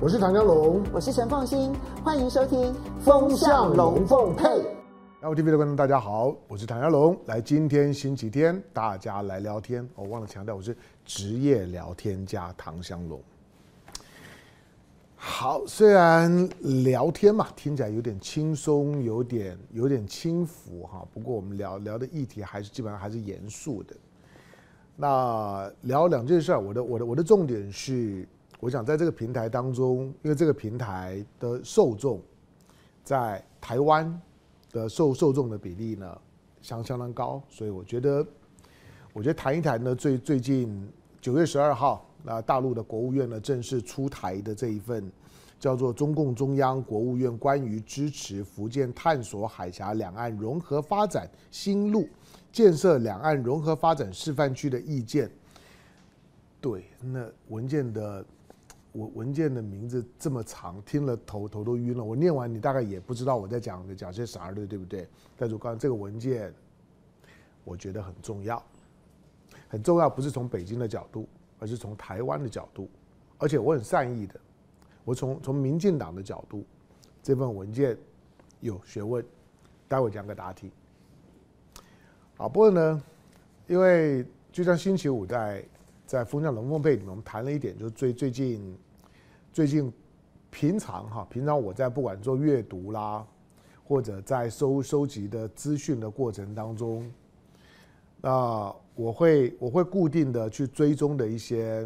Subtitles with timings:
[0.00, 2.60] 我是唐江龙，我是陈凤新，欢迎收听
[2.98, 4.44] 《风向龙凤配》。
[5.22, 7.16] LTV 的观众大家好，我是唐家龙。
[7.26, 9.88] 来，今天星期天，大家来聊天。
[9.94, 13.22] 我、哦、忘了强调，我是职业聊天家唐香龙。
[15.14, 16.48] 好，虽然
[16.82, 21.06] 聊天嘛，听起来有点轻松，有点有点轻浮哈。
[21.14, 23.94] 不过我们聊聊的议题还是基本上还是严肃的。
[24.96, 28.28] 那聊两件事儿，我的我的我的重点是，
[28.60, 32.20] 我想在这个平台当中，因为这个平台的受众
[33.02, 34.20] 在台湾
[34.72, 36.18] 的受受众的比例呢
[36.62, 38.26] 相相当高，所以我觉得，
[39.12, 40.88] 我觉得谈一谈呢，最最近
[41.20, 42.08] 九月十二号。
[42.26, 45.12] 那大陆的国务院呢，正式出台的这一份
[45.60, 52.08] 叫做《中共中央国务院关于支持福建探索海峡两岸融合发展新路
[52.50, 55.28] 建设两岸融合发展示范区的意见》。
[56.62, 58.24] 对，那文件的
[58.94, 62.02] 文文件的名字这么长，听了头头都晕了。
[62.02, 65.08] 我念完，你大概也不知道我在讲的讲些啥的，对不对？
[65.36, 66.52] 但是我刚这个文件，
[67.62, 68.60] 我觉得很重要，
[69.68, 71.28] 很重要，不是从北京的角度。
[71.60, 72.90] 而是从台湾的角度，
[73.38, 74.38] 而且我很善意的，
[75.02, 76.62] 我从从民进党的角度，
[77.22, 77.96] 这份文件
[78.60, 79.24] 有学问，
[79.88, 80.70] 待会讲个答题。
[82.36, 82.46] 啊。
[82.46, 83.02] 不过呢，
[83.66, 85.64] 因为就像星期五在
[86.04, 88.76] 在风向龙凤配里面，我们谈了一点，就是最最近
[89.54, 89.90] 最近
[90.50, 93.26] 平常哈，平常我在不管做阅读啦，
[93.86, 97.10] 或者在收收集的资讯的过程当中，
[98.20, 98.74] 那。
[98.96, 101.84] 我会我会固定的去追踪的一些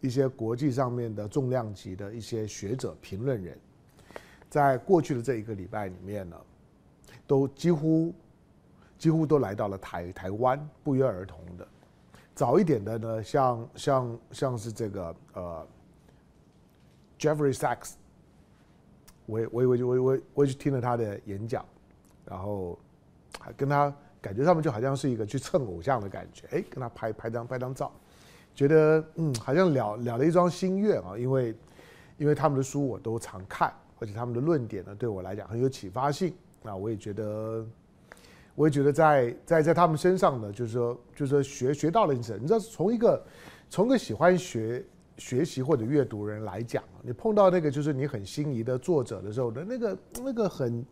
[0.00, 3.58] 一些国际上面的重量级的一些学者评论人，
[4.48, 6.36] 在过去的这一个礼拜里面呢，
[7.26, 8.14] 都几乎
[8.96, 11.66] 几乎都来到了台台湾，不约而同的。
[12.36, 15.66] 早一点的呢，像像像是这个呃
[17.24, 17.92] ，Jeffrey Sachs，
[19.26, 21.64] 我也我也我我我我也去听了他的演讲，
[22.26, 22.78] 然后
[23.40, 23.94] 还跟他。
[24.24, 27.92] 感觉上面就好像是一个去蹭偶像的感觉，哎，跟他拍拍张拍张照，
[28.54, 31.12] 觉得嗯，好像了了了一桩心愿啊。
[31.18, 31.54] 因为，
[32.16, 36.34] 因为他们的书我都常看，而且他们的论点呢，对我来讲很有启发性。
[36.62, 37.66] 那我也觉得，
[38.54, 42.34] 我也觉得在在在他们身上呢，就是说，就是说学学到了一些。
[42.40, 43.22] 你知道，从一个
[43.68, 44.82] 从一个喜欢学
[45.16, 50.84] 学习或者阅读人来讲，你碰到那个就是你很心仪的作者的时候的那个那个很。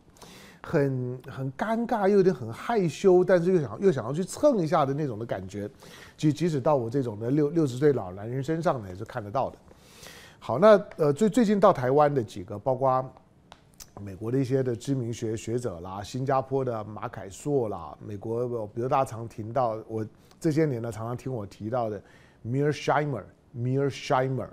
[0.65, 5.69] 很很尴尬，又有点很害羞，但是又想又想要去蹭一下的那种的感觉，
[6.17, 9.59] 即即使到我这种的六六十岁老男人身上呢，也是看得到的。
[10.39, 13.05] 好，那呃最最近到台湾的几个，包括
[14.01, 20.07] 美国的一些的知名学学者啦，新加坡的马凯硕啦，美国比如大家常听到我
[20.39, 22.01] 这些年呢常常听我提到的
[22.43, 24.29] m i r s h i m e r m i r s h i
[24.29, 24.51] m e r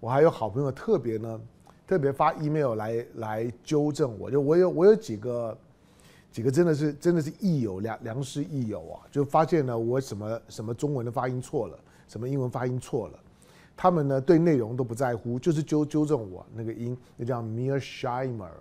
[0.00, 1.40] 我还有好朋友特别呢。
[1.84, 5.58] 特别发 email 来来纠正我，就我有我有几个
[6.30, 13.18] 几个真的是真的是益友良良师益友啊，就发现呢我什么什么中文的发音错了，什么英文发音错了，
[13.76, 18.52] 他们呢对内容都不在乎，就是纠纠正我那个音，那叫 Mearsheimer。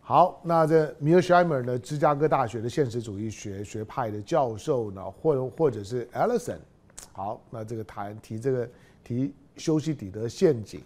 [0.00, 6.58] 好，那这 Mearsheimer 呢，芝加哥大学的现实主义学学派的教授呢，或或者是 Ellison，
[7.14, 8.68] 好，那这个谈提这个
[9.02, 10.82] 提修昔底德陷阱。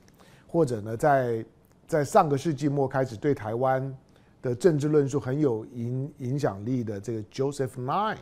[0.51, 1.45] 或者呢，在
[1.87, 3.95] 在上个世纪末开始对台湾
[4.41, 8.17] 的政治论述很有影影响力的这个 Joseph Nye，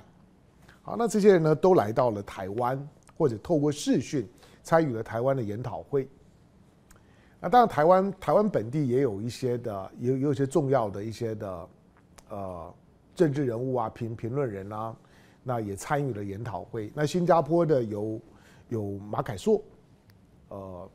[0.82, 4.28] 好，那这些人呢都来到了台湾，或者透过视讯
[4.64, 6.08] 参与了台湾的研讨会。
[7.38, 11.68] 那当然，台湾台湾本地也有一些的，也有有一些重要的一些的
[12.28, 12.74] 呃
[13.14, 14.96] 政治人物啊、评评论人啊，
[15.46, 16.92] 那也参与了研讨会。
[16.92, 18.20] 那新加坡的有
[18.68, 19.62] 有马凯硕，
[20.48, 20.90] 呃，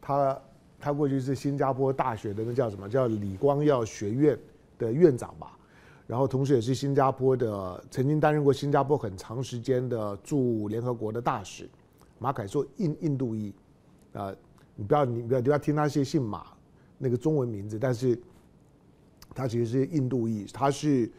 [0.00, 0.38] 他。
[0.78, 2.86] 他过去是新加坡大学的那叫什么？
[2.86, 4.38] 叫李光耀学院
[4.78, 5.58] 的院长吧，
[6.06, 11.66] 然后同时也是新加坡的，曾经担任过新加坡很长时间的驻联合国的大使。
[12.18, 13.54] 马凯硕印印度裔，
[14.12, 14.32] 啊，
[14.74, 16.46] 你不要你不要不要听他是姓马
[16.98, 18.16] 那个中文名字，但是
[19.34, 21.10] 他其实是印度裔，他是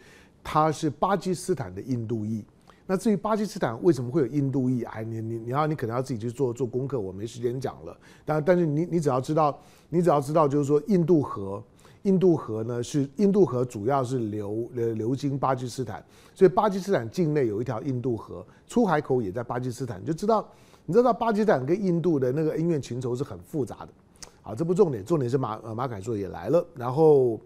[0.44, 2.46] 他是巴基斯坦的印度裔。
[2.90, 4.82] 那至于巴基斯坦为什么会有印度裔？
[4.84, 7.96] 哎，你你你要你可能要自己去做做功课，我没时间讲了。
[8.24, 11.62] 但但是你你只要知道，你只要知道就是说印度河，
[12.04, 16.02] 印度河呢是印度河主要是流流流经巴基斯坦，
[16.34, 20.48] 所以巴基斯坦境内有一条印度河，出海口也在巴基斯坦，你就知道
[20.86, 23.90] 你知道巴基斯坦跟印度的那个恩怨情仇是很复杂的。
[24.42, 27.38] 好，这不重点，重点是马马凯硕也来了，然后。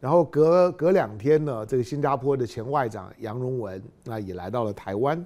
[0.00, 5.24] 然后隔隔两天呢，这个新加坡的前外长杨荣文那也来到了台湾。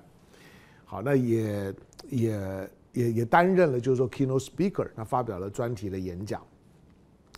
[0.85, 1.75] 好，那也
[2.09, 6.43] 也也也担任了就是说 keynote speaker，那发表了专题的演讲。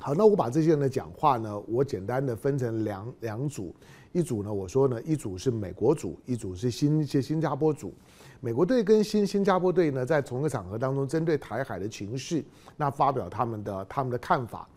[0.01, 3.75] 好，那我把这些人的讲话呢，我简单的分成两两组，
[4.13, 7.95] 一组呢，我说呢，一组是美国组，一组是新一些新加坡组。
[8.41, 12.45] 美国队跟新新加坡队呢，在同一个场合当中，针对台海的情势，
[12.77, 14.69] 那发表他们的他们的看法。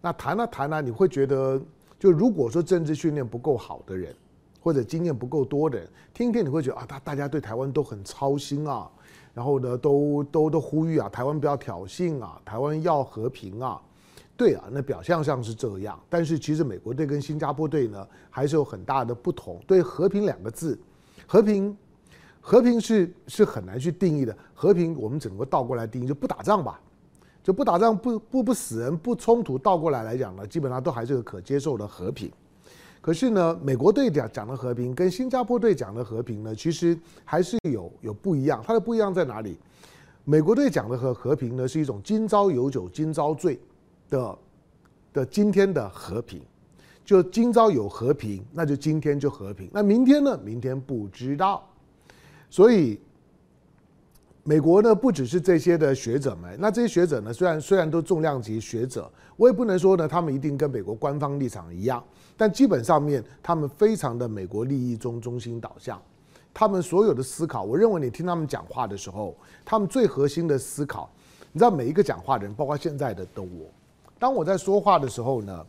[0.00, 1.60] 那谈了谈呢，你会觉得，
[2.02, 4.12] 就如果说政治训练不够好的人，
[4.60, 8.90] 或者经验不够多的人，听一听你会觉得啊，大大家对台湾都很操心啊，
[9.32, 13.80] 然后呢，都都都呼吁啊，台湾不要挑衅啊，台湾要和平啊。
[14.36, 19.60] 对啊，那表象上是这样，但是其实美国队跟新加坡队呢，还是有很大的不同。
[19.64, 20.76] 对“和平”两个字，
[21.24, 21.76] 和平，
[22.40, 24.36] 和平是是很难去定义的。
[24.52, 26.80] 和平，我们整个倒过来定义，就不打仗吧，
[27.42, 29.58] 就不打仗，不不不死人，不冲突。
[29.58, 32.30] 倒过来来讲呢，基本上都还是个可接受的和平。
[33.00, 38.62] 可是呢，美国队讲讲的和平，跟新加坡队讲的和平呢，其实还是有有不一样。
[38.64, 39.58] 它的不一样在哪里？
[40.24, 43.58] 美国队讲的和和平呢，是一种今朝有酒今朝醉。
[44.08, 44.38] 的
[45.10, 46.38] 的今天的和平，
[47.02, 49.70] 就今朝有和平，那就今天就和平。
[49.72, 50.38] 那明天呢？
[50.44, 51.66] 明天不知道。
[52.50, 53.00] 所以，
[54.44, 56.56] 美国呢，不只是这些的学者们。
[56.58, 62.02] 那这些学者呢，虽然虽然都重量级学者，我也不能说呢，他们一定跟美国官方立场一样。
[62.36, 66.00] 但基本上面，他们非常的美国利益中中心导向。
[66.52, 71.08] 他们所有的思考，我认为你听他们讲话的时候，他们最核心的思考，
[71.52, 73.70] 你知道，每一个讲话的人，包括现在的的我。
[74.18, 75.64] 当我在说话的时候呢，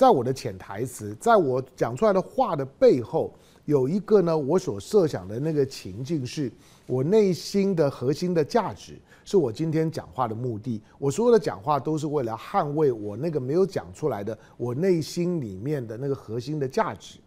[0.00, 3.34] 在我的潜台词，在我讲出来的话的背后，
[3.66, 6.50] 有一个呢，我所设想的那个情境，是
[6.86, 10.80] 我内心的核心的价值，是我今天讲话的目的。
[10.98, 17.18] 我所有的讲话都是为了捍卫我那个没有讲出来的，我内心里面的那个核心的价值。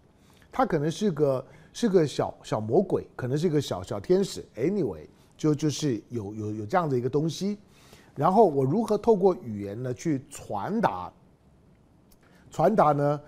[0.51, 4.43] 它可能是个是个小小魔鬼，可能是个小小天使。
[4.55, 5.05] Anyway，
[5.37, 7.59] 就就是有有有这样的一个东西。
[8.15, 11.13] 然后我如何透过语言呢去传达？
[12.53, 13.19] 传达呢，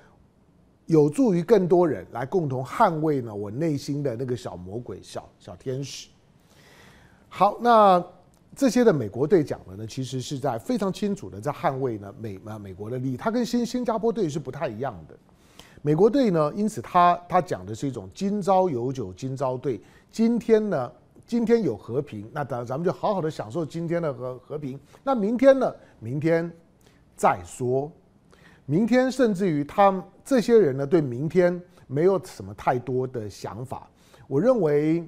[0.86, 6.08] 有助于更多人来共同捍卫呢我内心的那个小魔鬼、小小天使。
[7.28, 8.02] 好，那
[8.56, 13.18] 这些的美国队讲的呢，其实是在非常清楚的在捍卫呢美啊美国的利益。
[13.18, 15.18] 他跟新新加坡队是不太一样的。
[15.82, 19.82] 美国队呢，因此他他讲的是一种今朝有酒今朝醉，
[20.12, 20.92] 今天呢。
[21.28, 24.80] 今天有和平，那咱咱们就好好的享受今天的和和平。
[25.04, 25.76] 那明天呢？
[26.00, 26.52] 明天
[27.16, 27.92] 再说。
[28.66, 33.88] 明天甚至于他这些人呢，对明天没有什么太多的想法。
[34.28, 35.08] 我认为，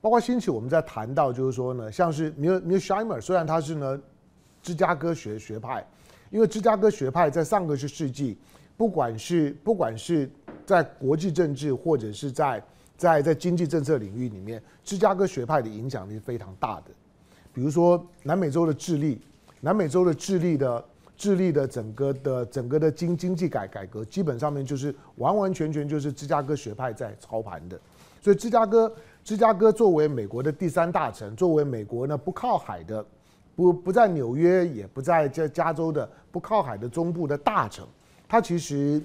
[0.00, 4.00] 包括兴起我们在谈到，就是说呢，像是米尔米尔海默，虽然他是呢
[4.62, 5.86] 芝加哥学学派，
[6.30, 8.38] 因为芝加哥学派在上个世纪，
[8.76, 10.30] 不管是不管是
[10.64, 12.64] 在国际政治或者是在
[12.96, 16.84] 在在经济政策领域里面，芝加哥学派的影响力是非常大的。
[17.52, 19.20] 比如说南美洲的智利，
[19.60, 20.82] 南美洲的智利的
[21.16, 27.78] 智利的整个的整个的经经济改改革，基本上面就是完完全全就是芝加哥学派在操盘的。
[28.20, 33.04] 所以芝加哥芝加哥作为美国的第三大城，作为美国呢不靠海的，
[33.54, 37.86] 不不在纽约也不在加加州的不靠海的中部的大城，
[38.28, 39.00] 它其实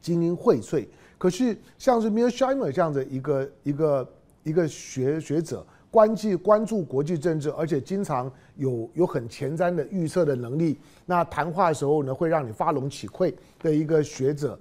[0.00, 0.86] 精英荟萃。
[1.16, 4.08] 可是，像是 Mearsheimer 这样的一个一个
[4.44, 10.78] 一个学学者，关注关注国际政治，而且经常有有很前瞻的预测的能力。
[11.06, 14.58] 那谈话的时候呢，会让你发龙起聩的一个学者。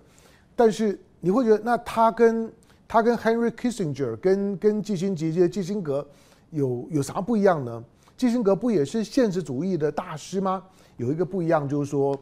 [0.55, 2.51] 但是你会觉得，那他跟
[2.87, 6.07] 他跟 Henry Kissinger 跟跟基辛吉基辛格
[6.51, 7.83] 有有啥不一样呢？
[8.15, 10.63] 基辛格不也是现实主义的大师吗？
[10.95, 12.17] 有一个不一样，就是说，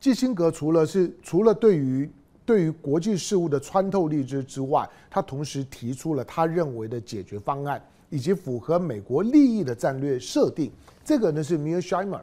[0.00, 2.10] 基辛格除了是除了对于
[2.44, 7.80] 对于国际事务的穿透力之之外，他同时提出了他认为的解决方案，
[8.14, 10.70] 以及符合美国利益的战略设定。
[11.04, 12.20] 这个呢是 Mearsheimer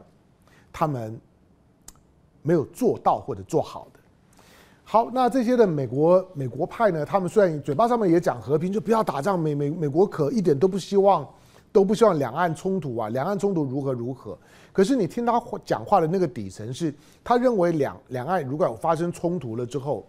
[0.72, 1.20] 他们
[2.40, 4.00] 没有做到或者做好的。
[4.84, 11.28] 好，那这些的美国美国派呢，他们虽然嘴巴上面也讲和平，就不要打仗，美美美国可一点都不希望，
[11.70, 14.36] 都不希望两岸冲突啊，两岸冲突如何如何。
[14.72, 20.06] 可是你听他讲话的那个底层是，他认为两两岸如果有发生冲突了之后，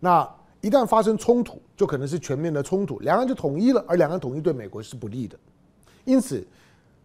[0.00, 0.28] 那
[0.64, 5.38] 一旦发生冲突，就可能是全面的冲突，两岸就统一了，而两岸统一对美国是不利的。
[6.06, 6.42] 因此，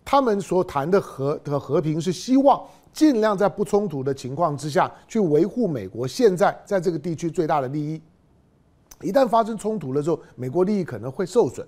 [0.05, 8.01] 他们所谈的和的和平是希望尽量在不冲突的情况之下去维护美国现在在这个地区最大的利益。
[9.01, 11.67] 一旦发生冲突了之后，美国利益可能会受损。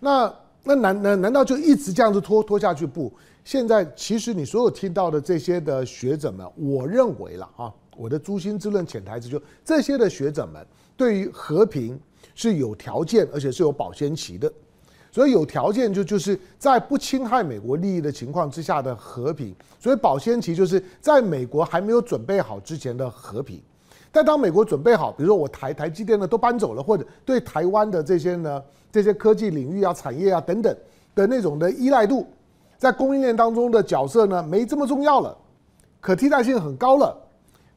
[0.00, 0.30] 那
[0.62, 2.86] 那难难难道就一直这样子拖拖下去？
[2.86, 3.10] 不。
[3.42, 10.66] 现在其实你所有听到的这些的学者们，我认为了啊，我的诛心之论潜台词就这些的学者们
[10.96, 12.00] 对于和平
[12.34, 14.50] 是有条件，而且是有保鲜期的。
[15.12, 19.54] 所以有条件就就是在不侵害美国利益的情况之下的和平。
[19.78, 23.60] 所以保鲜期就是在美国还没有准备好之前的和平。
[24.10, 30.74] 但当美国准备好，比如说我台台积电呢都搬走了，或者对台湾的这些呢这些科技领域啊、产业啊等等
[31.14, 32.26] 的那种的依赖度，
[32.78, 35.36] 在供应链当中的角色呢没这么重要了，
[36.00, 37.14] 可替代性很高了。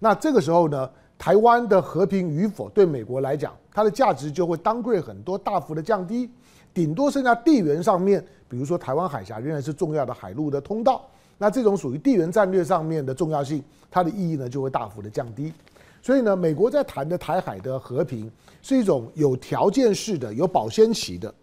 [0.03, 6.29] 那这个时候呢，台湾的和平与否对美国来讲，它的价值就会当贵很多，大幅的降低，
[6.73, 11.07] 顶多剩下地缘上面，比如说台湾海峡仍然是重要的海陆的通道，
[11.37, 15.53] 那这种属于地缘战略上面的重要性，它的意义呢就会大幅的降低。
[16.01, 18.29] 所以呢，美国在谈的台海的和平
[18.61, 21.33] 是一种有条件式的、有保鲜期的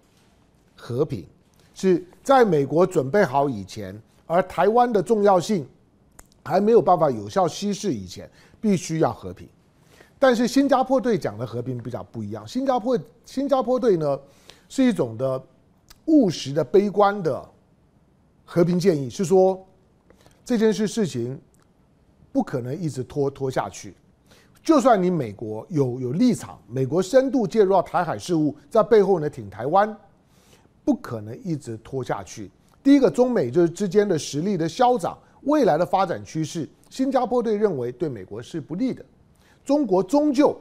[0.76, 1.24] 和平，
[1.72, 5.66] 是在美国准备好以前，而台湾的重要性
[6.44, 8.28] 还没有办法有效稀释以前，
[8.60, 9.48] 必须要和平。
[10.18, 14.20] 但是新加坡队讲的和平比较不一样，新加坡新加坡队呢
[14.68, 15.42] 是一种的
[16.06, 17.42] 务实的、悲观的
[18.44, 19.66] 和平建议，是说
[20.44, 21.40] 这件事事情
[22.32, 23.94] 不可能一直拖拖下去。
[24.62, 29.96] 就算你美国有有立场，美国深度介入到台海事务，在背后呢挺台湾，
[30.84, 32.50] 不可能一直拖下去。
[32.82, 39.02] 第一个，中美就是之间的实力的消长，未来的发展趋势，新加坡队认为对美国是不利的。
[39.64, 40.54] 中国终究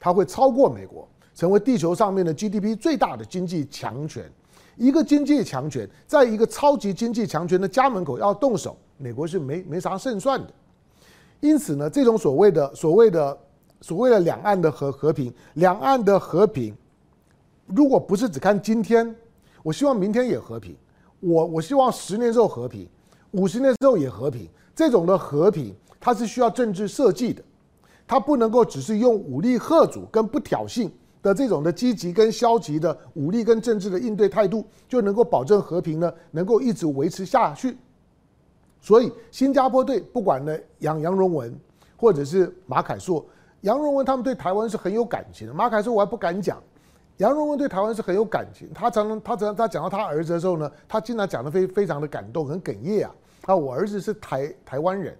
[0.00, 4.24] 它会超过美国，成为地球上面的 GDP 最大的经济强权。
[4.76, 10.52] 一个经济强权，在一个超级经济强权的家门口要动手，美国是没没啥胜算的。
[11.40, 13.38] 因此呢，这种所谓的所谓的
[13.82, 16.74] 所谓的两岸的和和平，两岸的和平，
[17.66, 19.14] 如果不是只看今天，
[19.62, 20.74] 我希望明天也和平，
[21.20, 22.88] 我我希望十年之后和平，
[23.32, 24.48] 五十年之后也和平。
[24.74, 27.42] 这种的和平，它是需要政治设计的，
[28.06, 30.90] 它不能够只是用武力吓阻跟不挑衅
[31.22, 37.76] 的这种的积极跟消极的武力跟政治的应对态度，就能够保证和平呢，能够一直维持下去。
[38.80, 41.58] 所以，新加坡队不管呢杨杨荣文，
[41.96, 43.24] 或者是马凯硕，
[43.62, 45.54] 杨荣文他们对台湾是很有感情的。
[45.54, 46.62] 马凯硕我还不敢讲，
[47.16, 48.68] 杨荣文对台湾是很有感情。
[48.74, 53.14] 他常常他常他讲到他儿子的时候呢，他经常讲的非非常的感动，很哽咽啊。
[53.46, 55.16] 啊，我儿子是台台湾人，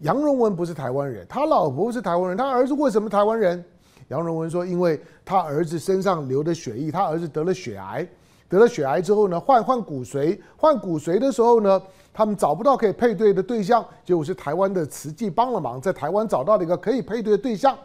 [0.00, 3.64] 杨荣文不是台湾人，他老婆是台湾人，他儿子为什么台湾人？
[4.08, 8.06] 杨荣文说，因为他儿子身上流的血液，他儿子得了血癌。
[8.46, 17.76] 得了血癌之后呢，换换骨髓，换骨髓的时候呢，他们找不到可以配对的对象，结果是台湾的慈济帮了忙，在台湾找到了一个可以配对的对象，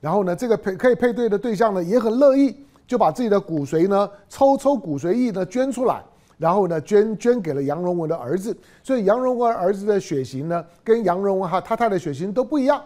[0.00, 2.54] 然后呢，这个配可以配对的对象呢也很乐意，
[2.86, 6.04] 就把自己的骨髓呢抽抽骨髓液呢捐出来，
[6.38, 12.82] 然后呢捐捐给了杨荣文的儿子，所以杨荣文儿子的血型呢跟杨荣文哈他太太的血型都不一样，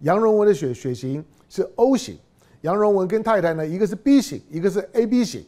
[0.00, 2.18] 杨荣文的血血型是 O 型，
[2.62, 5.44] 杨荣文跟太太呢一个是 B 型，一个是 AB 型。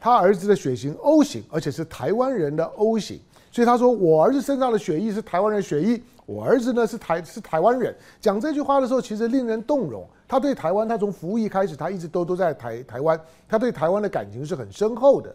[0.00, 3.20] 他儿子的血型 O 型，而且是台湾人的 O 型，
[3.50, 7.92] 所以他说我儿子身上的血液是台湾人血液，我儿子呢是台是台湾人。
[8.20, 10.08] 讲这句话的时候，其实令人动容。
[10.28, 15.34] 他对台湾，他从服役开始，他一直都都在台台湾，他对台湾的感情是很深厚的。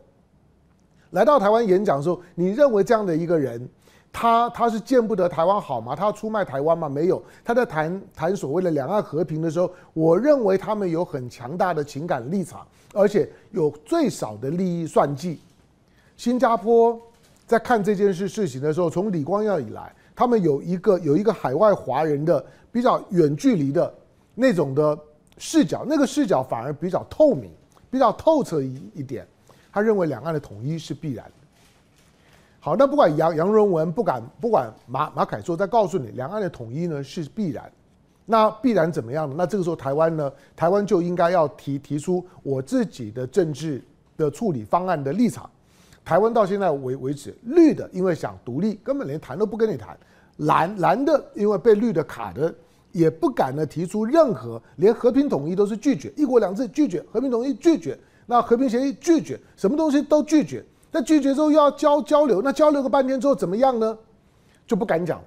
[1.14, 3.68] 来到台湾演讲的时候，你认为这样的一个人，
[4.12, 5.96] 他他是见不得台湾好吗？
[5.96, 6.90] 他要出卖台湾吗？
[6.90, 7.24] 没有。
[7.44, 12.68] 他在谈谈所谓的两岸和平的时候，我认为他们有很强大的情感立场。
[12.96, 15.40] 而且有最少的利益算计。
[16.16, 16.96] 新加坡
[17.48, 23.92] 在看这件事事情的时候，从李光耀以来，他们有一个有一个海外华人的比较远距离的
[24.36, 24.96] 那种的
[25.40, 27.50] 视角，那个视角反而比较透明，
[27.90, 29.28] 比较透彻一一点。
[29.74, 31.32] 他认为两岸的统一是必然的。
[32.60, 37.70] 好，那不管杨杨荣文，不敢不管马马凯硕，再告诉你，两岸的统一呢是必然。
[38.26, 39.36] 那必然怎么样呢？
[39.38, 40.32] 那这个时候台湾呢？
[40.56, 43.84] 台湾就应该要提提出我自己的政治
[44.16, 45.50] 的处理方案的立场。
[46.06, 49.94] 台湾到现在为为止，绿的因为想独立，根本连谈都不跟你谈；
[50.38, 52.54] 蓝蓝的因为被绿的卡的，
[52.94, 60.64] 也不敢呢提出任何，连和平统一都是拒绝，一国两制拒绝，和平统一拒绝，那和平协议拒绝，什么东西都拒绝。
[60.92, 63.98] 那拒绝之后又要交交流，那交流个半天之后怎么样呢？
[64.68, 65.22] 就不敢讲。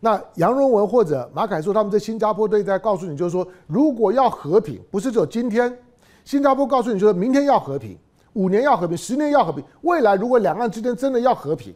[0.00, 5.76] 那杨荣文或者马凯硕他们在新加坡队在告诉你，就是说，如果要和平，不是只有今天。
[6.24, 7.98] 新加坡告诉你，说明天要和平，
[8.34, 9.64] 五年要和平，十年要和平。
[9.80, 11.74] 未来如果两岸之间真的要和平，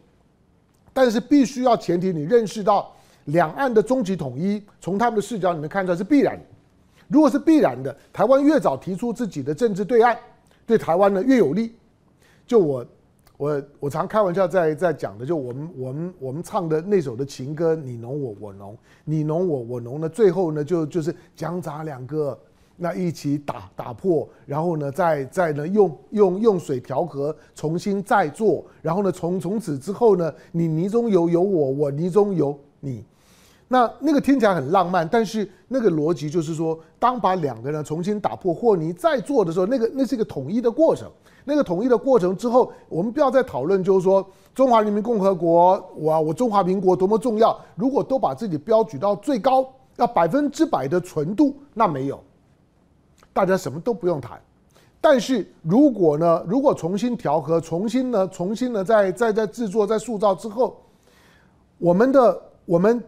[0.93, 2.93] 但是必须要前提你认识到
[3.25, 6.39] 两岸的终极统一，从他们的视角里面看出来是必然。
[7.09, 10.17] 如果是必然的，台湾越早提出自己的政治对岸，
[10.65, 11.75] 对台湾呢越有利。
[12.45, 12.85] 就我。
[13.35, 22.39] 我我常开玩笑在在讲的，就我们我们我们唱的那首的情歌，你侬我我侬，你侬我我侬呢，最后呢就就是姜杂两个
[22.77, 33.03] 那一起打打破，然后呢，再再呢用用用水调和，重新再做，然后呢从从此之后呢，你泥中有有我，我泥中有你。
[33.73, 41.09] 那那个听起来很浪漫，但是那个逻辑就是说，当把两个人重新打破或你再做的时候，那个那是一个统一的过程。
[41.43, 47.59] 那个统一的过程之后，我们不要再讨论，就是说中华人民共和国，我我中华民国多么重要。
[47.73, 52.23] 如果都把自己标举到最高，要百分之百的纯度，那没有，
[53.33, 54.39] 大家什么都不用谈。
[55.01, 60.79] 但是如果呢，如果重新调和，重新呢，重新呢，再再再制作、再塑造之后，
[61.79, 63.03] 我们的我们。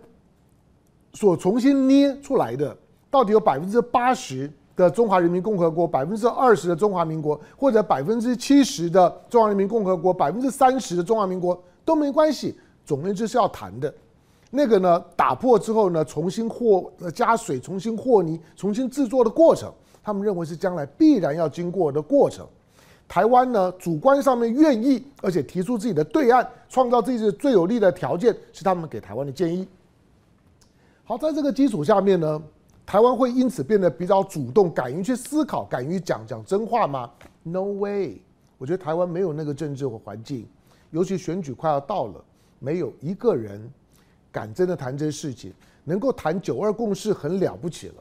[1.15, 2.77] 所重新捏出来的，
[3.09, 12.55] 到底有百分之八十的中华人民共和国，百分之二十的中华民国，或者百分之七十的中华人民共和国，百分之三十的中华民国都没关系。
[12.85, 13.91] 总而言之是要谈的。
[14.51, 22.45] 那个呢，打破之后呢，重新和加水，重新和泥，重新制作的过程，他们认为是将来必然要经过的过程。
[23.07, 29.67] 台湾呢，主观上面愿意，而且提出自己的对岸，创造自己最有利的条件，是他们给台湾的建议。
[31.07, 32.41] 好，在这个基础下面呢，
[32.83, 37.07] 台湾会因此变得比较主动，敢于去思考，敢于讲讲真话吗
[37.43, 38.23] ？No way！
[38.57, 40.47] 我觉得台湾没有那个政治和环境，
[40.89, 42.25] 尤其选举快要到了，
[42.57, 43.61] 没有一个人
[44.31, 45.53] 敢真的谈这些事情。
[45.83, 47.95] 能够谈九二共识很了不起了，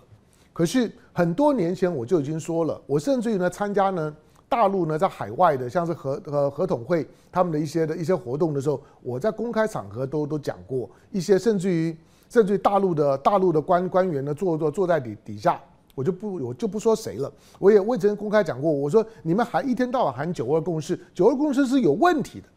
[0.55, 4.17] 可是很多年前我就已经说了，我甚至于呢参加呢
[4.49, 11.95] 大陆呢在海外的像是合呃合统会他们的一些的一些活动的时候，我在公开场合都都讲过一些，甚至于。
[12.35, 15.61] 甚至大陆的大陆的官官员呢，坐坐坐在底底下，
[15.95, 17.33] 我就不我就不说谁了。
[17.61, 22.49] 我也未曾公开讲过，我说你们还一天到晚喊九二共识，九二共识是有问题的。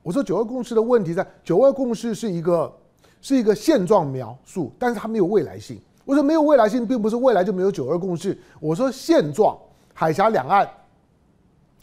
[0.00, 2.72] 我说九二共识的问题在九二共识是一个
[3.20, 5.76] 是一个现状描述，但是它没有未来性。
[6.04, 8.38] 我说没有未来性，并不是未来就没有九二共识。
[8.60, 9.58] 我说现状
[9.92, 10.70] 海峡两岸，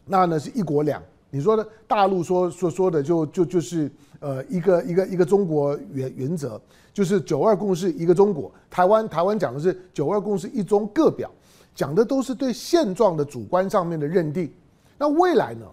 [0.05, 1.03] 那呢是一国两。
[1.29, 6.59] 你说的大陆说说说的就就就是呃一个一个一个中国原原则。
[6.93, 11.29] 就是九二共识一个中国，台湾台湾讲的是九二共识一中各表，
[11.75, 14.51] 讲的都是对现状的主观上面的认定。
[14.97, 15.65] 那未来呢？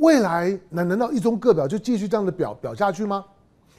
[0.00, 3.24] 未来难难道一中各表就继续这样的表表下去吗？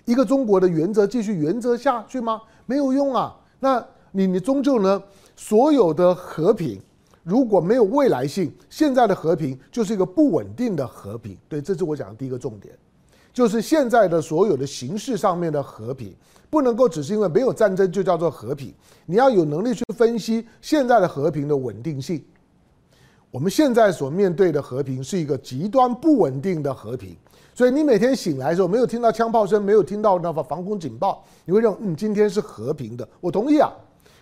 [0.05, 2.41] 一个中国的原则继续原则下去吗？
[2.65, 3.35] 没有用啊！
[3.59, 5.03] 那你你终究呢？
[5.35, 6.79] 所有的和平
[7.27, 11.37] 如果没有未来性，现在的和平就是一个不稳定的和平。
[11.49, 12.73] 对，这是我讲的第一个重点，
[13.33, 16.15] 就是现在的所有的形式上面的和平。
[16.49, 18.73] 不能够只是因为没有战争就叫做和平，
[19.05, 22.23] 你要有能力去分析现在的和平的稳定性。
[23.29, 27.13] 我们现在所面对的和平是一个极端不稳定的和平，
[27.53, 33.05] 所以你每天醒来的时候没有听到枪炮声，没有听到那个防空警报，你会认为嗯，今天是和平的。
[33.19, 33.69] 我同意啊，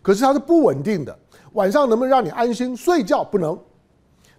[0.02, 1.16] 可是它是不稳定的。
[1.56, 3.24] 晚上能不能让你安心睡觉？
[3.24, 3.58] 不能。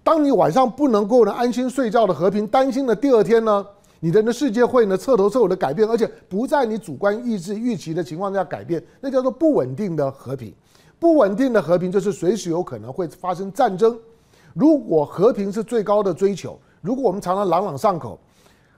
[0.02, 3.66] 当你晚上不能够呢安心睡觉的和平，担心的第二天呢？
[4.00, 10.54] 你的那世界会呢彻头彻尾的改变，而且不在你主观意志预期的情况下改变，那叫做不稳定的和平。
[10.98, 13.98] 不稳定的和平就是随时有可能会发生战争。
[14.52, 18.18] 如果和平是最高的追求，如果我们常常朗朗上口，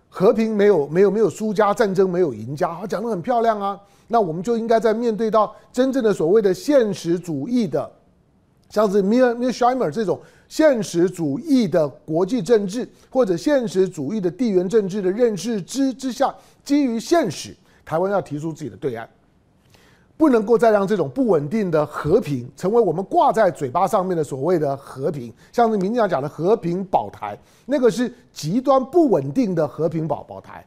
[0.08, 7.90] 和平没有没有没有输家，战争没有赢家，讲得很漂亮啊，那我们就应该在面对到真正的所谓的现实主义的，
[8.68, 10.20] 像是米尔米尔海默这种。
[10.48, 17.54] 现实主义的国际政治或者现实主义的地缘政治的认识之之下，基于现实，
[17.84, 19.06] 台湾要提出自己的对岸，
[20.16, 30.66] 不能够再让这种不稳定的和平成为我们挂在嘴巴上面的所谓的和平，像是民进党讲的和平保台，那个是极端不稳定的和平保保台，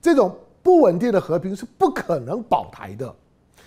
[0.00, 3.14] 这种不稳定的和平是不可能保台的，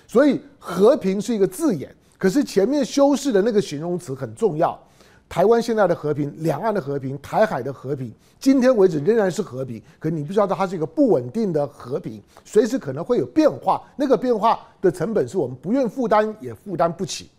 [0.05, 4.79] 所以和平是一个字眼，可是前面修饰的那个形容词很重要。
[5.27, 9.81] 台湾现在的和平，两岸的和平，台海的和平，今天为止仍然是和平。
[9.97, 13.81] 可你不知道它是一个不稳定的和平，随时可能会有变化。
[13.95, 17.31] 那个变化的成本是我们不愿负担，也负担不起。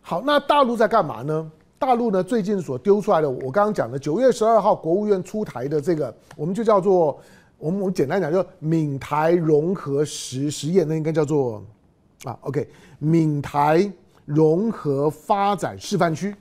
[0.00, 1.50] 好，那大陆在干嘛呢？
[1.80, 7.20] 大陆呢最近所丢出来的，我刚刚讲的九月十二号国务院出台的这个，我们就叫做
[7.58, 11.60] 我们我们简单讲，叫闽台融合实实验，那应该叫做
[12.24, 13.90] 啊，OK，闽台
[14.24, 16.34] 融合发展示范区。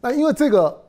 [0.00, 0.84] 那因为这个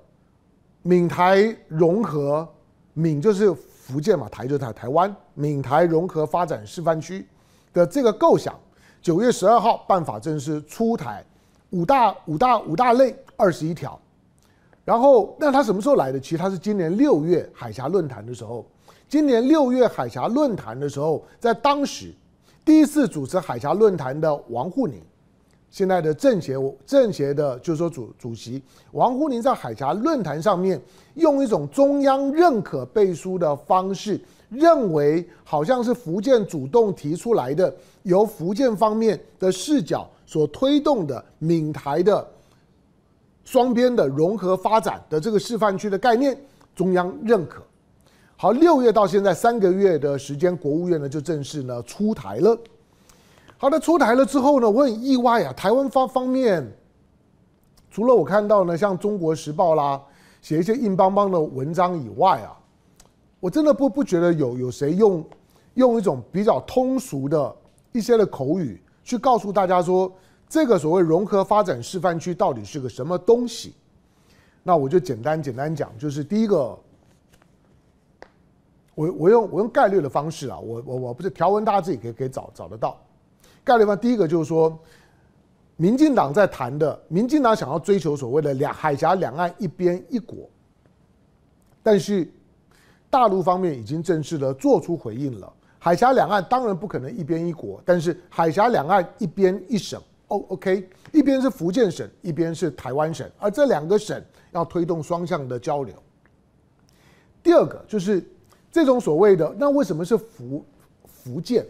[0.81, 2.47] 闽台融合，
[2.93, 7.25] 闽就是福建嘛，台就是台台湾，闽台融合发展示范区
[7.73, 8.53] 的这个构想，
[9.01, 11.23] 九月十二号办法正式出台，
[11.69, 13.99] 五大五大五大类二十一条，
[14.83, 16.19] 然后那他什么时候来的？
[16.19, 18.65] 其实他是今年六月海峡论坛的时候，
[19.07, 22.13] 今年六月海峡论坛的时候，在当时
[22.67, 25.01] 第一次主持海峡论坛的王沪宁，
[25.71, 30.77] 现在的政协政协的，就是说主主席王沪宁在海峡论坛上面，
[31.13, 42.27] 用一种中央认可背书的方式，认为好像是福建主动提出来的，由福建方面的视角所推动的闽台的
[43.45, 46.37] 双边的融合发展的这个示范区的概念，
[46.75, 47.63] 中央认可。
[48.39, 52.55] 好，六月到现在三个月的时间，国务院呢就正式呢出台了。
[53.57, 56.63] 好的，出台了之后呢，我很意外啊，台湾方方面，
[57.89, 59.99] 除了我看到呢，像《中国时报》啦，
[60.39, 62.55] 写一些硬邦邦的文章以外啊，
[63.39, 65.25] 我真的不不觉得有有谁用
[65.73, 67.55] 用一种比较通俗的
[67.91, 70.13] 一些的口语去告诉大家说，
[70.47, 73.73] 这个所谓融合发展示范区到底是个什么东西。
[74.61, 76.77] 那我就简单简单讲，就是第一个。
[78.97, 82.99] 我我用我用概率的方式啊，我我我不是条文，大家自己可以可以找找得到。
[83.63, 84.75] 概率方第一个就是说，
[85.75, 90.49] 民进党在谈的，民进党想要追求所谓的两海峡两岸一边一国，
[91.83, 92.27] 但是
[93.07, 95.53] 大陆方面已经正式的做出回应了。
[95.77, 104.19] 海峡两岸当然不可能一边一国，但是海峡两岸一边一省，哦，OK，一边是福建省，一边是台湾省，而这两个省
[104.53, 105.93] 要推动双向的交流。
[107.43, 108.27] 第二个就是。
[108.71, 110.63] 这种所谓的那为什么是福
[111.05, 111.65] 福建？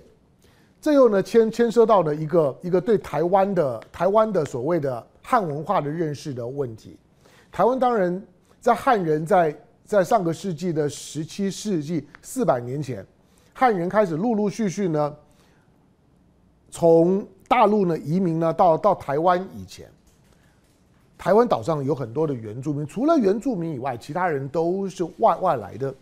[0.79, 6.95] 这又呢牵牵涉到了一个一个对台湾的台湾的所谓的汉文化的认识的问题。
[7.51, 8.21] 台湾当然
[8.61, 13.05] 在汉人在在上个世纪的十七世纪四百年前，
[13.53, 15.15] 汉人开始陆陆续续呢
[16.69, 19.89] 从大陆呢移民呢到到台湾以前，
[21.17, 25.93] 台湾岛上有很多的原住民，除了原住民以外，其他人都是外外来的，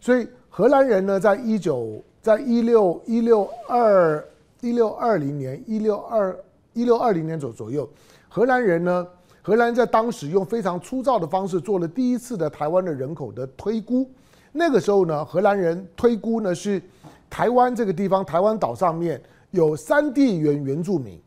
[0.00, 0.28] 所以。
[0.52, 4.22] 荷兰人呢，在一九，在一六一六二
[4.60, 6.36] 一六二零年一六二
[6.72, 7.88] 一六二零年左左右，
[8.28, 9.06] 荷兰人呢，
[9.42, 14.10] 荷兰在当时用非常粗糙的方式做了第一次的台湾的人口的推估。
[14.50, 16.82] 那个时候呢，荷兰人推估呢是
[17.30, 21.18] 台湾这个地方，台湾岛上面有山地原原住民，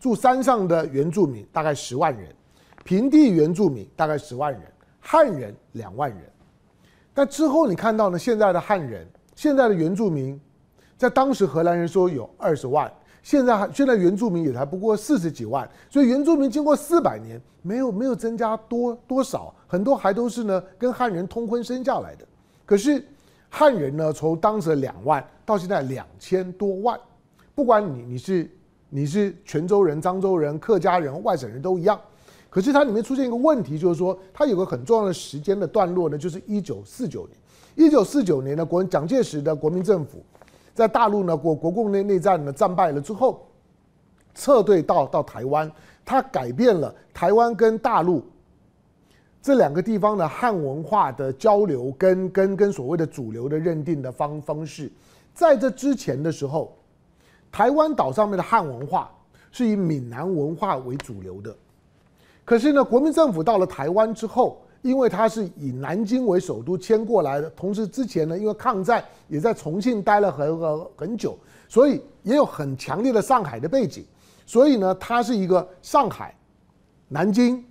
[0.00, 2.34] 住山上的原住民大概十万人，
[2.84, 4.62] 平地原住民大概十万人，
[4.98, 6.20] 汉人两万人。
[7.16, 8.18] 但之后你看到呢？
[8.18, 10.38] 现在的汉人，现在的原住民，
[10.98, 22.26] 在当时荷兰人说有二十万，现在现在原住民也才不过四十几万，所以原住民经过四百年没有没有增加多多少，很多还都是呢跟汉人通婚生下来的。
[22.66, 23.02] 可是
[23.48, 27.00] 汉人呢，从当时的两万到现在两千多万，
[27.54, 28.50] 不管你你是
[28.90, 31.98] 你是泉州人、漳州人、客家人、外省人都一样。
[32.56, 37.36] 可是它里面出现一个问题，就是说它有个很重要的时间的段落呢，就是一九四九年。
[37.74, 40.24] 一九四九年呢，国蒋介石的国民政府
[40.72, 43.46] 在大陆呢国国共内内战呢战败了之后，
[44.34, 45.70] 撤退到到台湾，
[46.02, 48.24] 它改变了台湾跟大陆
[49.42, 54.90] 这两个地方的汉文化的交流跟跟跟所谓的主流的认定的方方式。
[55.34, 56.74] 在这之前的时候，
[57.52, 59.10] 台湾岛上面的汉文化
[59.52, 61.54] 是以闽南文化为主流的。
[62.46, 71.36] 可是呢，国民政府到了台湾之后，因为他是以南京为首都迁过来的，同时之前呢，因为抗战也在重庆待了很很很久，
[71.68, 74.06] 所以也有很强烈的上海的背景，
[74.46, 76.32] 所以呢，它是一个上海、
[77.08, 77.64] 南京、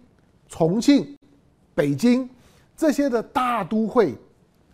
[0.50, 1.18] 重庆、
[1.74, 2.30] 北京
[2.76, 4.14] 这些的大都会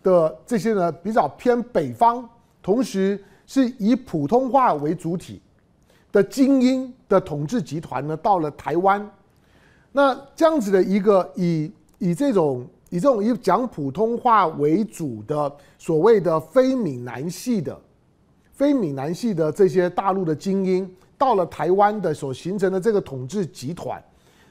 [0.02, 2.28] 的这些呢比较偏北方，
[2.60, 5.40] 同时是以普通话为主体
[6.10, 9.08] 的精英的统治集团呢，到了台湾。
[9.92, 17.78] 那这样子的一个以以这种以这种以讲普通话为主的所谓的非闽南系的
[18.52, 24.02] 非闽南系的这些大陆的精英，到了台湾的所形成的这个统治集团，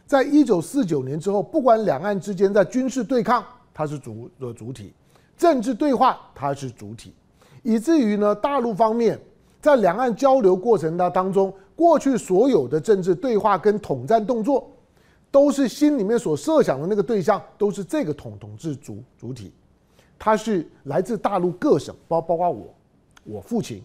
[0.05, 4.93] 在一九四九年之后，不管两岸之间在军事对抗，它是主的主体；
[5.37, 7.13] 政治对话，它是主体，
[7.63, 9.19] 以至于呢，大陆方面
[9.59, 14.69] 在两岸交流过程当当中，过去所有的政治对话跟统战动作。
[15.31, 19.53] 都是心里面所设想的那个对象，都是这个统统治主主体，
[20.19, 22.75] 他是来自大陆各省，包包括我，
[23.23, 23.81] 我父亲。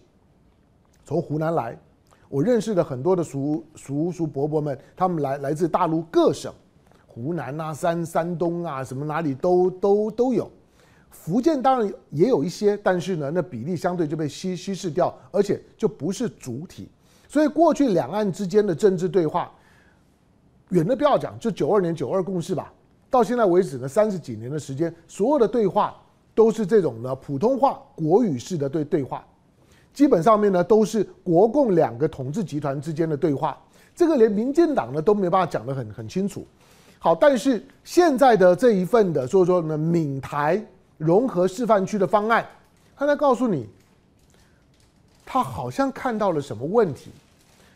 [1.05, 1.79] 从湖南来，
[2.27, 6.53] 我认识的很多的叔叔叔伯伯们，他们来来自大陆各省，
[7.07, 10.51] 湖南啊、山山东啊，什么哪里都都都有，
[11.09, 16.89] 福建当然也有一些，但是呢，那比例相对就被稀稀释掉，而且就不是主体，
[17.29, 19.49] 所以过去两岸之间的政治对话。
[20.69, 22.73] 远的不要讲，就九二年九二共识吧，
[23.09, 25.95] 到现在为止呢，三十几年的时间，所有的对话
[26.35, 29.25] 都是这种呢普通话国语式的对对话，
[29.93, 33.57] 基本上面呢都是国共两个统治集团之间的对话，
[33.95, 36.45] 这个连民进党呢都没办法讲得很很清楚。
[36.99, 40.61] 好，但是现在的这一份的，所以说呢，闽台
[40.97, 42.45] 融合示范区的方案，
[42.95, 43.69] 他在告诉你，
[45.25, 47.11] 他好像看到了什么问题，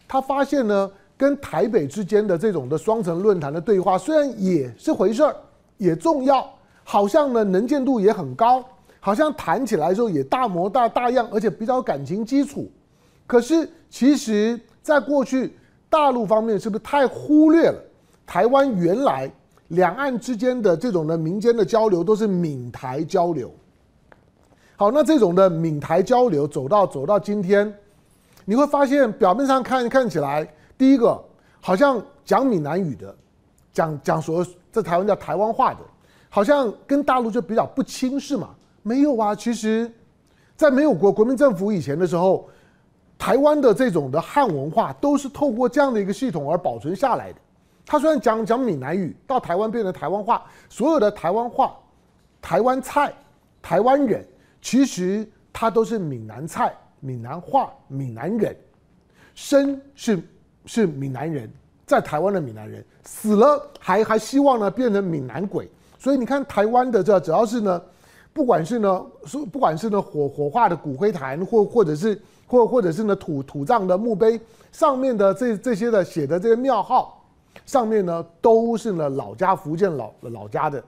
[0.08, 5.36] 他发现呢，跟台北之间的这种的双城论坛的对话，虽然也是回事儿，
[5.78, 6.52] 也重要，
[6.84, 8.66] 好像呢能见度也很高，
[9.00, 12.68] 好像谈起来的时候也大模大大样，而且比较感情基础，
[13.28, 15.54] 可是其实在过去
[15.92, 17.80] 大陆方面是不是太忽略了？
[18.26, 19.32] 台湾原来
[19.68, 23.54] 两岸之间的这种的民间的交流都是闽台交流。
[24.76, 27.72] 好，那这种的闽台交流走到走到今天，
[28.44, 30.52] 你会发现表面上看看起来，
[30.82, 31.24] 第一个
[31.60, 33.16] 好像讲闽南语的，
[33.72, 35.80] 讲讲说在台湾叫台湾话的，
[36.28, 38.50] 好像跟大陆就比较不亲是吗？
[38.82, 39.94] 没有啊，其实，
[40.58, 42.50] 在没有国国民政府以前的时候，
[43.16, 47.40] 台湾的这种的汉文化都是透过这样的一个系统而保存下来的。
[47.86, 51.78] 他虽然讲讲闽南语，到台湾变成台湾话，所有的台湾话、
[52.42, 53.14] 台湾菜、
[53.62, 54.26] 台湾人，
[54.64, 58.58] 其实他都是闽南菜、闽南话、闽南人。
[59.34, 60.22] 生是
[60.66, 61.50] 是闽南人，
[61.86, 65.70] 在台湾的闽南人死了还还希望呢变成闽南鬼。
[65.98, 67.82] 所以你看台湾的这只要是呢，
[68.34, 74.40] 不管是呢说不管是呢火火化的骨灰坛，或或者是或或者是呢土土葬的墓碑
[74.72, 77.18] 上面的这这些的写的这些庙号。
[77.66, 80.82] 上面呢都是呢老家福建老老家的，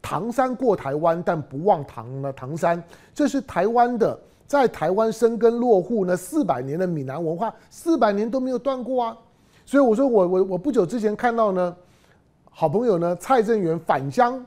[0.00, 2.82] 唐山过台湾，但不忘唐呢唐山，
[3.14, 9.16] 这是台湾的，在台湾生根落户呢四百年的闽南文化，四百年都没有断过啊。
[9.64, 11.74] 所以我说我我我不久之前看到呢，
[12.50, 14.44] 好朋友呢蔡正元返乡，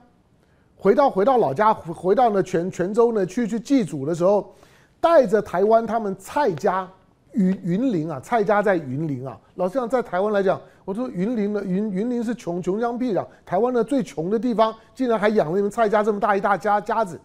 [0.76, 4.54] 回到回到老家，回到呢泉泉州呢去去祭祖的时候，
[5.00, 6.88] 带着台湾他们蔡家
[7.34, 10.62] 云云林啊，蔡家在云林啊，老实讲在台湾来讲。
[10.84, 17.20] 我说云林的云云林是穷穷乡僻壤，台湾的最穷的地方，竟然还养了你们蔡家这么大一大家家子。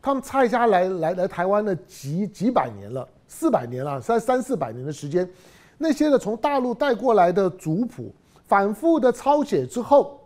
[0.00, 5.28] 他们蔡家来来来台湾的几几百年了，四百年了，三三四百年的时间。
[5.78, 8.14] 那些的从大陆带过来的族谱，
[8.46, 10.20] 反复的抄写之后，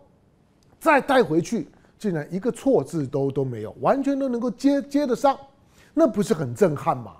[0.79, 5.37] 再带回去，竟然一个错字都都没有，完全都能够接接得上，
[5.93, 7.13] 那不是很震撼吗？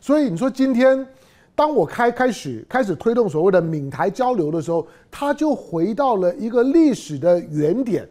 [0.00, 1.06] 所以你说今天。
[1.56, 8.08] 当我开开始开始推动所谓的闽台交流的时候，他就回到了一个历史的原点，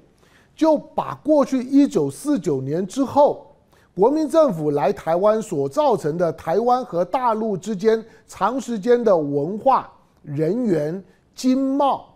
[0.56, 3.53] 就把过去一九四九年之后
[3.96, 9.92] 国民政府来台湾所造成的台湾和大陆之间长时间的文化、
[10.24, 11.02] 人员、
[11.36, 12.12] 经贸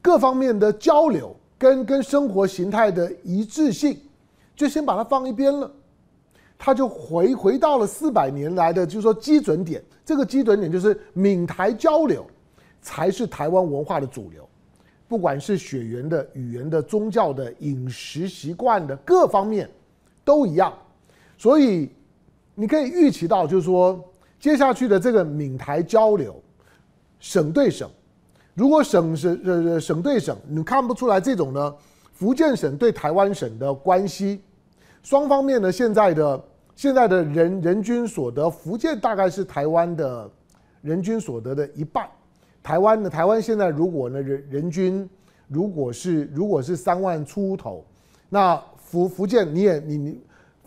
[0.00, 3.96] 各方面的交流跟跟生活形态的一致性，
[4.56, 5.70] 就先把它放一边了。
[6.58, 9.82] 他就回回到了四百年来的，就是说基准点。
[10.04, 12.26] 这个基准点就是闽台交流，
[12.80, 14.48] 才是台湾文化的主流。
[15.06, 19.70] 不管是血缘的、语言的、宗教的、饮食习惯的各方面，
[20.24, 20.72] 都一样。
[21.42, 21.90] 所以
[22.54, 24.00] 你可以预期到，就是说
[24.38, 26.40] 接下去的这个闽台交流，
[27.18, 27.90] 省对省，
[28.54, 31.74] 如果省省呃省对省，你看不出来这种呢，
[32.12, 34.40] 福建省对台湾省的关系，
[35.02, 36.40] 双方面呢现在的。
[36.74, 40.28] 现在的人人均所得，福建大概是台湾的
[40.80, 42.08] 人均所得的一半。
[42.62, 45.08] 台湾呢，台湾现在如果呢人人均
[45.48, 47.84] 如果是如果是三万出头，
[48.30, 50.20] 那福福建你也你你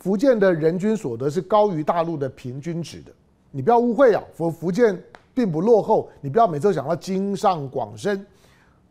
[0.06, 3.10] 福建的人均所得是高于大陆的平均值的。
[3.50, 4.96] 你不要误会啊，福福建
[5.34, 6.08] 并不落后。
[6.20, 8.24] 你不要每次想到京上广深，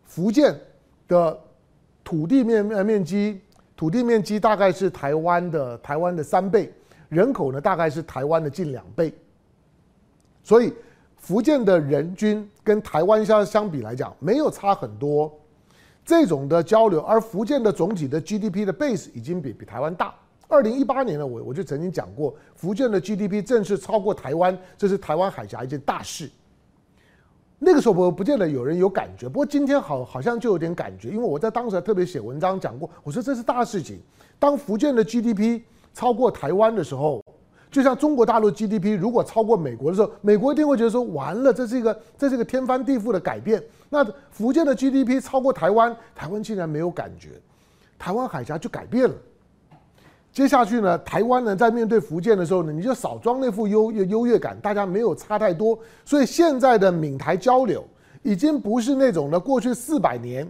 [0.03, 0.53] 福建
[1.07, 1.39] 的
[2.03, 3.39] 土地面面面积
[3.77, 6.69] 土地面积大概是台湾的台湾的三倍。
[7.07, 9.13] 人口呢，大概是台湾的近两倍，
[10.43, 10.73] 所以
[11.15, 15.33] 福建的人均跟台湾相相比来讲，没有差很多。
[16.03, 20.13] 这种的交流，而福建的总体的 GDP 的 base 已经比比台湾大。
[20.47, 26.29] 二零一八年呢，我我就曾经讲过，福建的 GDP 正式超过台湾，这是台湾海峡一件大事。
[27.57, 33.99] 那个时候不不见得有人有感觉，不过今天好好像就有点感觉，因为我在当时还特别写文章讲过，我说这是大事情。
[34.37, 35.61] 当福建的 GDP
[35.93, 37.23] 超过台湾的时候，
[37.71, 43.63] 就像中国大陆 GDP 如果超过美国的时候，美国一定会觉得说完了，这是一个这是一个天翻地覆的改变。
[43.89, 47.29] 那福建的 GDP 超过台湾，台湾竟然没有感觉，
[47.97, 49.15] 台湾海峡就改变了。
[50.35, 55.79] 接下去呢，台湾呢在面对福建的时候呢，你就少装那副优越优越感，大家没有差太多。
[56.03, 57.81] 所以现在的闽台交流
[58.21, 60.45] 已经不是那种呢过去四百年，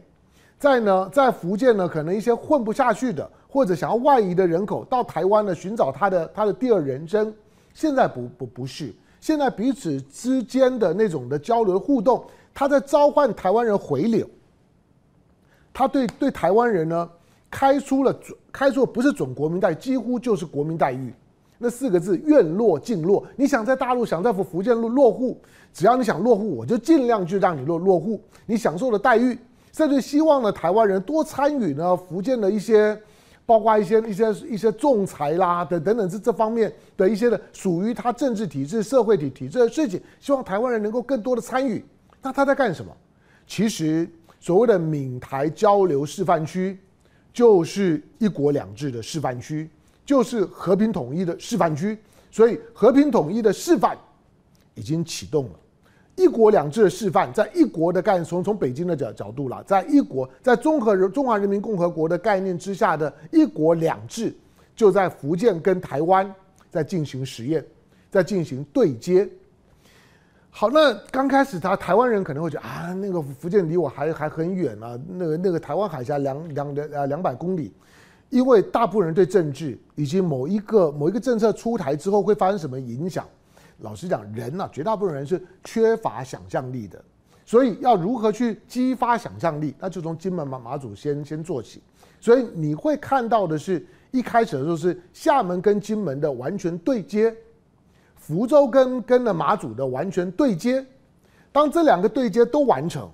[0.57, 3.29] 在呢在福建呢可能一些混不下去的。
[3.47, 7.31] 或者想要外移的人口到台湾呢，寻找他的他的第二人生，
[7.73, 14.27] 现在不不不是，现在彼此之间的那种的交流互动，他在召唤台湾人回流。
[15.71, 17.09] 他对对台湾人呢，
[17.49, 18.13] 开出了，
[18.55, 21.13] 开出不是准国民待遇，几乎就是国民待遇。
[21.57, 23.21] 那四个字，愿落尽落。
[23.35, 25.37] 你想在大陆，想在福福建落落户，
[25.73, 28.21] 只要你想落户，我就尽量去让你落落户。
[28.45, 29.37] 你享受的待遇，
[29.73, 32.97] 甚至希望呢，台湾人多参与呢，福建的一些。
[33.47, 41.85] 包括一些一些一些仲裁啦等等等这这方面的一些的属于他政治体制、社会体体制的事情，希望台湾人能够更多的参与。
[42.23, 42.91] 那他在干什么？
[43.45, 46.79] 其实所谓的闽台交流示范区，
[47.35, 49.69] 就是一国两制的示范区，
[50.05, 51.97] 就是和平统一的示范区。
[52.31, 53.97] 所以和平统一的示范
[54.73, 55.51] 已经启动了。
[56.15, 64.33] 一国两制的示范，在一国的概念，从从北京的角角度了，在一国，在综合人中华人民共和国的概念之下的一国两制，
[64.77, 66.33] 就在福建跟台湾
[66.69, 67.65] 在进行实验，
[68.09, 69.27] 在进行对接。
[70.57, 77.73] 好，那刚开始他台湾人可能会觉得啊，那个福建离我还还很远啊，那个那个台湾海峡两两两两百公里，
[78.29, 83.27] 因为大部分人对政治以及某一个某一个政策出台之后会发生什么影响。
[83.79, 87.03] 老实讲，人呐、啊，绝大部分人是缺乏想象力的，
[87.45, 91.81] 所以要如何去激发想象力，那就从金门马马祖先先做起。
[92.21, 97.35] 所以你会看到的是，一开始的时候是厦门跟金门的完全对接，
[98.25, 100.83] 福州跟跟了马祖的完全对接。
[101.51, 103.07] 当这两个对接都完成，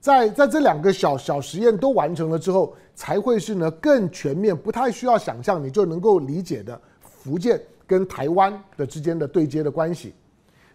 [0.00, 7.60] 在在这两个小小实验都完成了之后，才会是呢更全面，不太需要想象你就能够理解的福建。
[7.86, 10.14] 跟台湾的之间的对接的关系，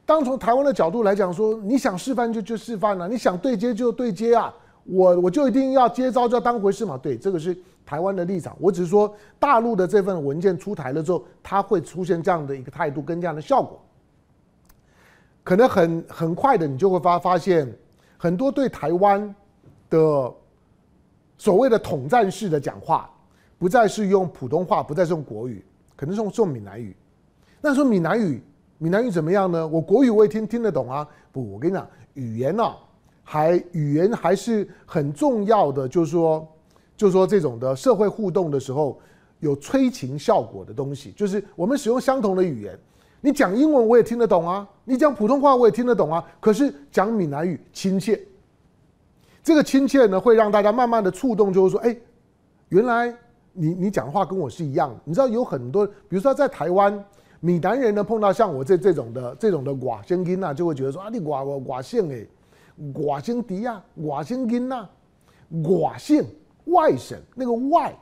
[0.06, 4.54] 当从台湾的角度来讲，说你想示范就就示范了，你想对接就对接啊，
[4.90, 6.98] 我我就一定要接招就要当回事嘛？
[6.98, 8.56] 对，这个是台湾的立场。
[8.60, 13.80] 我只是说大陆的这份文件出台了之后，它会出现这样的一个态度跟这样的效果，
[15.44, 17.72] 可能很很快的，你就会发发现
[18.18, 19.36] 很多对台湾
[19.90, 20.34] 的
[21.38, 23.10] 所谓的统战式的讲话，
[23.58, 25.64] 不再是用普通话，不再是用国语。
[25.96, 26.96] 可能是用闽南语，
[27.60, 28.42] 那说闽南语，
[28.78, 29.68] 闽南语怎么样呢？
[29.68, 31.06] 我国语我也听听得懂啊。
[31.34, 32.74] 不，我跟你讲，语言啊，
[33.32, 36.48] 还语言还是很重要的，就是说，
[36.98, 39.00] 就是说这种的社会互动的时候
[39.40, 42.76] 有催情效果的东西，就是我们使用相同的语言，
[43.22, 48.20] 你讲英文我也听得懂啊，你讲普通话我也听得懂啊，可是讲闽南语亲切，
[49.44, 51.96] 这个亲切呢会让大家慢慢的触动，就是说，哎，
[52.70, 53.16] 原来。
[53.52, 57.04] 你你讲话跟我是一样，你知道有很多，比如说在台湾，
[57.42, 62.26] 闽南人呢碰到像我这这种的这种的外省囡啊，就会觉得说啊，你外外外省诶，
[63.06, 64.88] 外省弟啊，外省囡呐，
[65.64, 66.26] 外省
[66.66, 67.94] 外省那个外，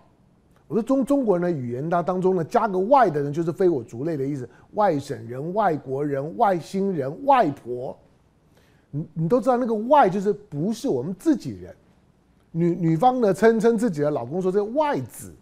[0.68, 7.98] 我说中中国人的语言当当中呢，加个外的人就是非我族类的意思，外省人、外国人、外星人、外婆，
[8.92, 11.76] 你你都知道那个外就是不是我们自己人。
[12.52, 15.34] 女女方呢称称自己的老公说，这个外子，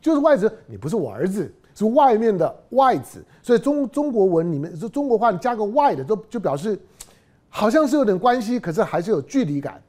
[0.00, 3.24] 就是外子，你不是我儿子，是外面的外子。
[3.42, 6.78] 所以中中国文里面说中国话，你加个外的，都就表示
[7.54, 9.80] 好像是有点关系，可是还是有距离感。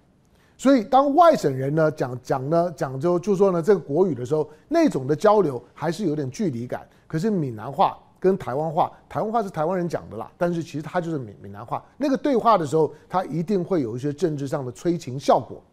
[0.58, 6.86] 所以当外省人呢讲讲呢讲就就说呢这个国语的时候，那种的交流还是有点距离感。
[7.08, 11.82] 可是闽南话跟台湾话，台湾话是台湾人讲的啦，但是其实它就是闽闽南话。
[11.96, 15.64] 那个对话的时候，它一定会有一些政治上的催情效果。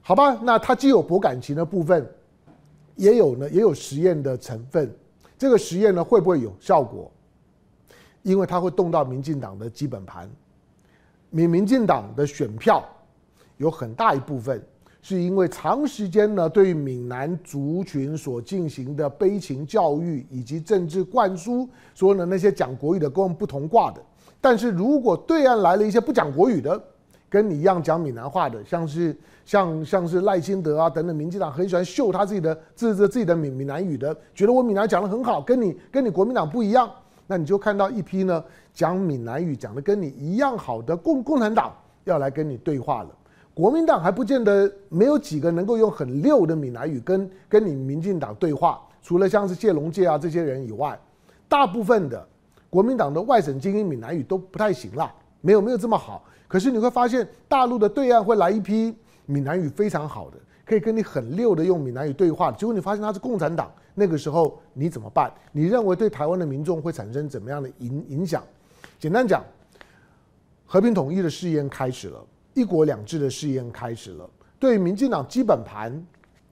[0.00, 2.10] 好吧，那它既有博感情的部分，
[2.96, 4.90] 也有呢，也有实验的成分。
[5.36, 7.10] 这个实验呢，会不会有效果？
[8.22, 10.30] 因为它会动到民进党的基本盘。
[11.32, 12.84] 民民进党的选票
[13.56, 14.62] 有很大一部分，
[15.00, 24.00] 是因为长时间呢，对于闽南族群所进行的悲情教育以及政治灌输，说呢那些讲国语的跟我们不同挂的。
[24.40, 26.80] 但是如果对岸来了一些不讲国语的，
[27.30, 29.16] 跟你一样讲闽南话的，像是
[29.46, 36.90] 像像是赖清德啊等等，民进党很喜欢秀他自己的自自自己的闽闽南语的，觉得我闽南讲得很好，跟你跟你国民党不一样，
[37.26, 41.72] 那你就看到一批呢讲闽南语讲的跟你一样好的共共产党
[42.04, 43.10] 要来跟你对话了，
[43.54, 50.98] 国民党还不见得没有几个能够用很溜的闽南语跟跟你民进党对话，除了像是谢龙介啊这些人以外，
[51.48, 52.26] 大部分的
[52.68, 56.24] 国民党的外省精英闽南语都不太行了，没有没有这么好。
[56.48, 58.94] 可是你会发现，大陆的对岸会来一批
[59.26, 62.50] 闽南语非常好的，可以跟你很溜的用闽南语对话。
[62.52, 65.32] 结果你发现他是共产党，那个时候你怎么办？
[65.52, 68.42] 你认为对台湾的民众会产生怎么样的影影响？
[68.98, 69.44] 简单讲，
[70.64, 72.24] 和平统一的试验开始了，
[72.54, 74.28] 一国两制的试验开始了，
[74.58, 75.92] 对民进党基本盘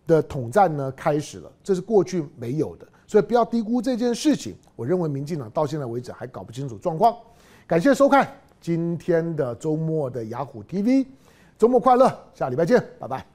[0.06, 4.54] 的统战呢开始了，这是过去没有的，所以不要低估这件事情。
[4.76, 7.16] 我认为民进党到现在为止还搞不清楚状况。
[7.66, 8.28] 感谢收看
[8.60, 11.06] 今天的周末的雅虎 TV，
[11.56, 13.29] 周末快乐，下礼拜见，拜拜。